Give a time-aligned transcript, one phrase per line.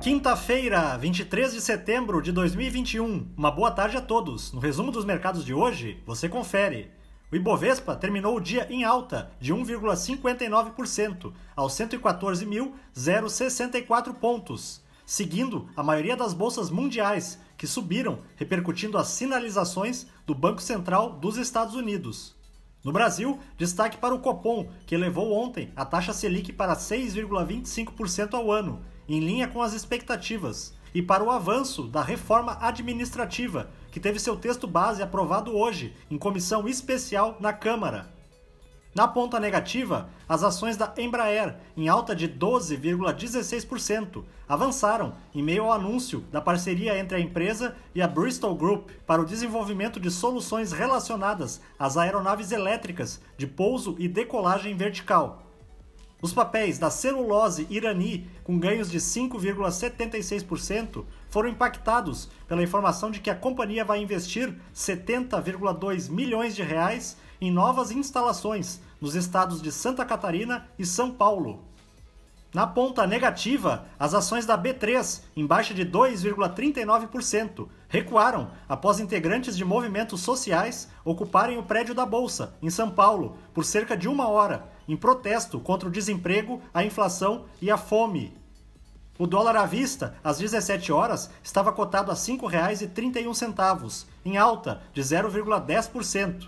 [0.00, 3.30] Quinta-feira, 23 de setembro de 2021.
[3.36, 4.52] Uma boa tarde a todos.
[4.52, 6.92] No resumo dos mercados de hoje, você confere.
[7.32, 16.16] O Ibovespa terminou o dia em alta de 1,59% aos 114.064 pontos, seguindo a maioria
[16.16, 22.36] das bolsas mundiais, que subiram, repercutindo as sinalizações do Banco Central dos Estados Unidos.
[22.84, 28.52] No Brasil, destaque para o Copom, que elevou ontem a taxa Selic para 6,25% ao
[28.52, 34.18] ano, em linha com as expectativas, e para o avanço da reforma administrativa, que teve
[34.18, 38.18] seu texto base aprovado hoje em comissão especial na Câmara.
[38.94, 45.72] Na ponta negativa, as ações da Embraer, em alta de 12,16%, avançaram em meio ao
[45.72, 50.72] anúncio da parceria entre a empresa e a Bristol Group para o desenvolvimento de soluções
[50.72, 55.47] relacionadas às aeronaves elétricas de pouso e decolagem vertical.
[56.20, 63.30] Os papéis da celulose irani, com ganhos de 5,76%, foram impactados pela informação de que
[63.30, 70.04] a companhia vai investir 70,2 milhões de reais em novas instalações nos estados de Santa
[70.04, 71.62] Catarina e São Paulo.
[72.52, 79.64] Na ponta negativa, as ações da B3, em baixa de 2,39%, recuaram após integrantes de
[79.64, 84.76] movimentos sociais ocuparem o prédio da Bolsa, em São Paulo, por cerca de uma hora,
[84.88, 88.34] em protesto contra o desemprego, a inflação e a fome.
[89.18, 95.02] O dólar à vista, às 17 horas, estava cotado a R$ 5,31, em alta de
[95.02, 96.46] 0,10%.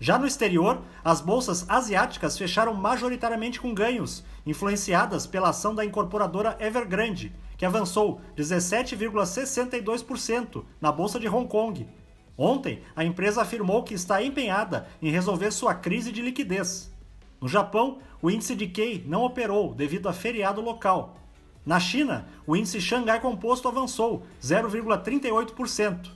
[0.00, 6.56] Já no exterior, as bolsas asiáticas fecharam majoritariamente com ganhos, influenciadas pela ação da incorporadora
[6.60, 11.88] Evergrande, que avançou 17,62% na bolsa de Hong Kong.
[12.36, 16.96] Ontem, a empresa afirmou que está empenhada em resolver sua crise de liquidez.
[17.40, 21.16] No Japão, o índice de Kei não operou devido a feriado local.
[21.64, 26.10] Na China, o índice Xangai Composto avançou 0,38%.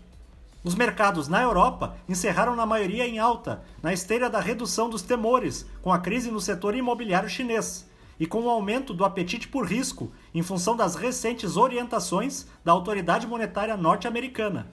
[0.64, 5.66] Os mercados na Europa encerraram na maioria em alta, na esteira da redução dos temores
[5.80, 10.12] com a crise no setor imobiliário chinês e com o aumento do apetite por risco
[10.32, 14.70] em função das recentes orientações da autoridade monetária norte-americana.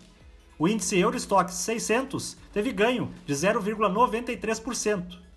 [0.60, 5.29] O índice Eurostoxx 600 teve ganho de 0,93%.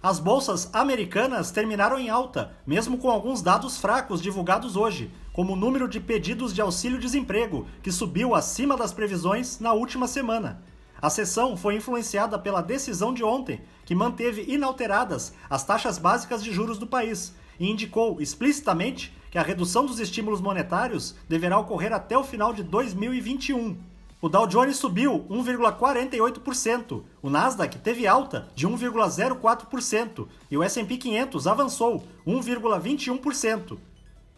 [0.00, 5.56] As bolsas americanas terminaram em alta, mesmo com alguns dados fracos divulgados hoje, como o
[5.56, 10.62] número de pedidos de auxílio-desemprego, que subiu acima das previsões na última semana.
[11.02, 16.52] A sessão foi influenciada pela decisão de ontem, que manteve inalteradas as taxas básicas de
[16.52, 22.16] juros do país e indicou explicitamente que a redução dos estímulos monetários deverá ocorrer até
[22.16, 23.76] o final de 2021.
[24.20, 31.46] O Dow Jones subiu 1,48%, o Nasdaq teve alta de 1,04% e o S&P 500
[31.46, 33.78] avançou 1,21%.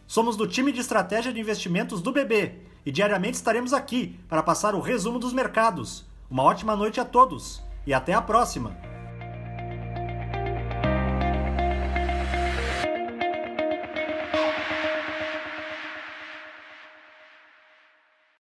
[0.05, 4.75] Somos do time de estratégia de investimentos do BB e diariamente estaremos aqui para passar
[4.75, 6.05] o resumo dos mercados.
[6.29, 8.90] Uma ótima noite a todos e até a próxima!